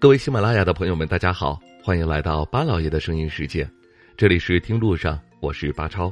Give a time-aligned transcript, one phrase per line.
[0.00, 3.68] 各位喜马拉雅的朋友们，大家好，欢迎来到巴老爷的声音世界，
[4.16, 6.08] 这里是听路上，我是巴超。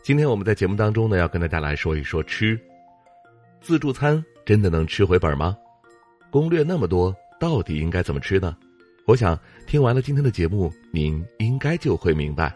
[0.00, 2.56] 今天我们在节目当中呢，要跟大家来说一说吃
[3.60, 5.58] 自助餐真的能吃回本吗？
[6.30, 8.56] 攻略那么多，到底应该怎么吃呢？
[9.08, 12.54] 我想听完了今天的节目，您应该就会明白。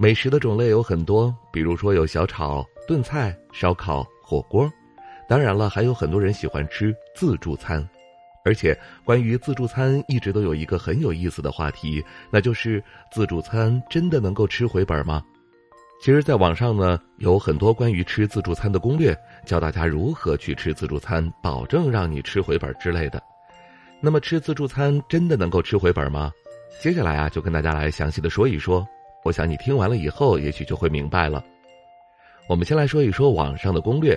[0.00, 4.72] 美食的种类有很多，比如说有小炒、炖菜、烧烤、火锅，
[5.28, 7.86] 当然了，还有很多人喜欢吃自助餐。
[8.44, 15.22] 而且，关于自助餐，一直都有一个很有意思的话题，那就是自助餐真的能够吃回本吗？
[16.00, 23.20] 其实，在网上呢，有很多关于吃自助餐的攻略，教大家如何去吃自助餐，保证让你吃回本之类的。
[24.00, 26.32] 那么，吃自助餐真的能够吃回本吗？
[26.80, 28.86] 接下来啊，就跟大家来详细的说一说。
[29.24, 31.44] 我想你听完了以后，也许就会明白了。
[32.48, 34.16] 我们先来说一说网上的攻略。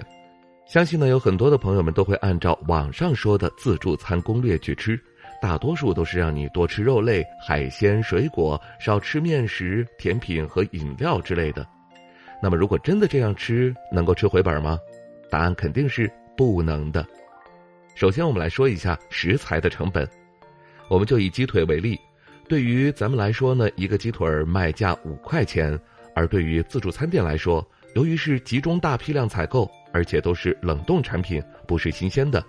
[0.72, 4.98] 相信呢，有很多的朋友们都会按照网上说的自助餐攻略去吃，
[5.42, 11.68] 大多数都是让你多吃肉类、海鲜、水果，少吃面食、甜品和饮料之类的。
[12.42, 14.80] 那么，如果真的这样吃，能够吃回本吗？
[15.30, 17.06] 答案肯定是不能的。
[17.94, 20.08] 首先，我们来说一下食材的成本。
[20.88, 22.00] 我们就以鸡腿为例，
[22.48, 25.78] 对于咱们来说呢，一个鸡腿儿卖价五块钱，
[26.16, 27.62] 而对于自助餐店来说，
[27.94, 29.70] 由于是集中大批量采购。
[29.94, 32.44] 而且都是冷冻产品，不是新鲜的，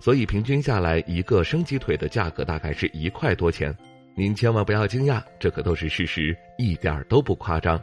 [0.00, 3.76] 所以平均下来一个生鸡腿的价格大概是一块多钱。
[4.14, 7.80] 您千万不要惊讶，这可都是事实，一点都不夸张。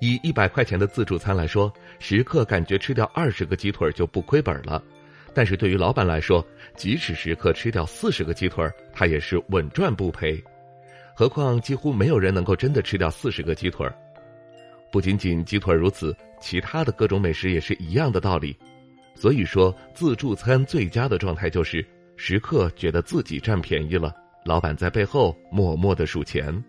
[0.00, 4.82] 以一百块钱的自助餐来说，食客感觉吃掉二十个鸡腿就不亏本了，
[5.34, 10.42] 但是对于老板来说，即使食客吃掉四十个鸡腿，他也是稳赚不赔。
[11.14, 13.86] 何况几乎没有人能够真的吃掉四十个鸡腿。
[14.90, 18.56] 不仅仅鸡腿如此，其他的各种美食也是一样的道理。
[19.14, 21.84] 所以说，自助餐最佳的状态就是
[22.16, 26.64] 食客觉得自己占便宜了，老板在背后默默的数钱。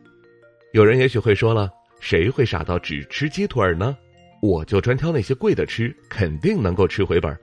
[0.74, 3.98] 有人也许会说了，谁会傻到只吃鸡腿呢？
[4.42, 7.40] 我就专挑那些贵的吃，肯定能够吃回本儿。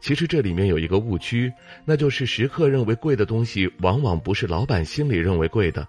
[0.00, 1.52] 其实这里面有一个误区，
[1.84, 5.86] 那就是食客认为贵的东西，往往不是老板心里认为贵的。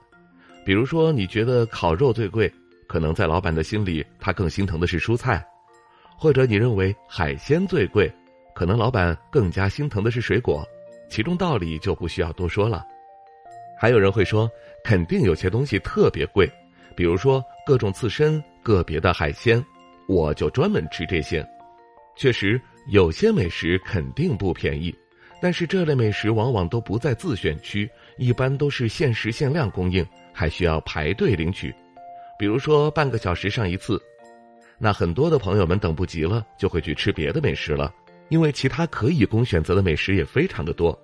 [0.66, 2.52] 比如说，你觉得烤肉最贵。
[2.92, 5.42] 可能在老板的心里，他更心疼的是蔬菜，
[6.18, 8.14] 或者你认为海鲜最贵，
[8.54, 10.68] 可能老板更加心疼的是水果，
[11.10, 12.86] 其中道理就不需要多说了。
[13.80, 14.52] 还有人会说，
[14.84, 16.52] 肯定有些东西特别贵，
[16.94, 19.66] 比如说各种刺身、个别的海鲜，
[20.06, 21.48] 我就专门吃这些。
[22.18, 22.60] 确实，
[22.90, 24.94] 有些美食肯定不便宜，
[25.42, 31.74] 但是这类美食往往都不在自选区，一般都是限时限量供应，还需要排队领取。
[32.42, 34.02] 比如说半个小时上一次，
[34.80, 37.94] 那很多的朋友们等不及了，就会去吃别的美食了，
[38.30, 41.00] 因为其他可以供选择的美食也非常的多。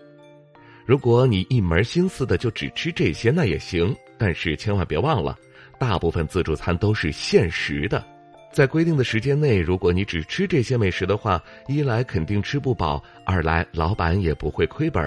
[0.83, 5.37] 如果你一门心思的就只吃这些，那也行，但是千万别忘了，
[5.77, 8.03] 大部分自助餐都是限时的，
[8.51, 15.03] 在规定的时间内，如果你只吃这些美食的话，一来肯定吃不饱，二来老板也不会亏本，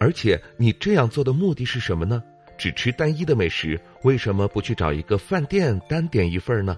[0.00, 2.22] 而且你这样做的目的是什么呢？
[2.56, 6.76] 只吃单一的美食，为什么不去找一个饭店单点一份呢？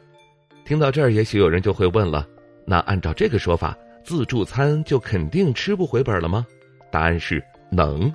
[0.64, 2.26] 听到这儿，也许有人就会问了：
[2.66, 6.46] 那按照这个说法，自助餐就肯定吃不回本了吗？
[6.90, 8.12] 答案是能，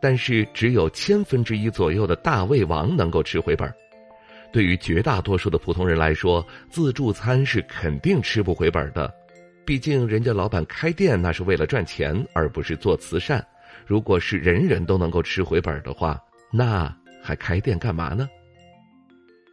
[0.00, 3.72] 但是只有千分之一左右的大胃王能够吃回本。
[4.52, 9.12] 对于绝大多数的普通人来说，自助餐是肯定吃不回本的。
[9.64, 13.44] 毕竟人家老板开店那是为了赚钱，而不是做慈善。
[13.86, 16.20] 如果是人人都能够吃回本的话，
[16.52, 16.94] 那……
[17.24, 18.28] 还开店干嘛呢？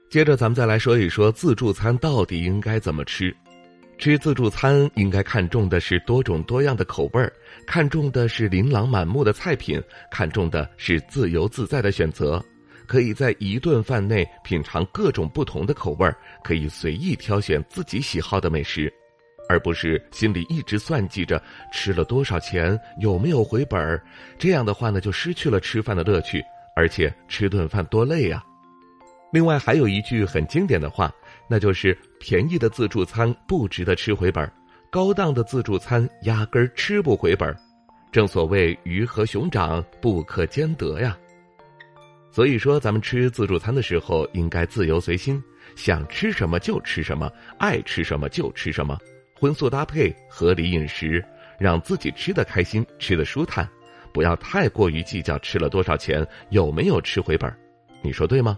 [0.10, 3.36] 接着，咱们再来说一说自助餐到底应该怎么吃。
[4.00, 7.32] 吃自助餐应该看重的是多种多样的口味儿，
[7.68, 12.44] 看重的是琳琅满目的菜品，看重的是自由自在的选择。
[12.88, 18.92] 可以在一顿饭内品尝各种不同的口味儿，可以随意挑选自己喜好的美食，
[19.48, 21.40] 而不是心里一直算计着
[21.72, 24.02] 吃了多少钱，有没有回本儿。
[24.40, 26.44] 这样的话呢，就失去了吃饭的乐趣。
[26.76, 28.42] 而且吃顿饭多累呀！
[29.32, 31.14] 另外还有一句很经典的话，
[31.48, 34.52] 那就是便宜的自助餐不值得吃回本儿
[34.90, 37.56] 高档的自助餐压根儿吃不回本儿
[38.12, 41.16] 正所谓鱼和熊掌不可兼得呀。
[42.32, 45.42] 所以说，咱们吃自助餐的时候应该自由随心，
[45.76, 48.98] 想吃什么就吃什么，爱吃什么就吃什么，
[49.36, 51.24] 荤素搭配，合理饮食，
[51.60, 53.68] 让自己吃得开心，吃得舒坦。
[54.12, 57.56] 不要太过于计较吃了多少钱，有没有吃回本儿
[58.02, 58.58] 你说对吗？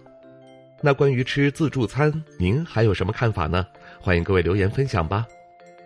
[0.84, 3.66] 那关于吃自助餐您还有什么看法呢？
[4.00, 5.28] 欢迎各位留言分享吧。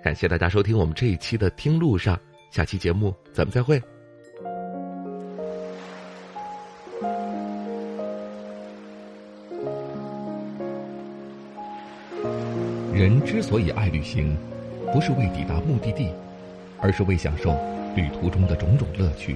[0.01, 2.17] 感谢大家收听我们这一期的听路上
[2.49, 3.81] 下期节目咱们再会。
[12.93, 14.37] 人之所以爱旅行
[14.93, 16.09] 不是为抵达目的地
[16.79, 17.53] 而是为享受
[17.97, 19.35] 旅途中的种种乐趣。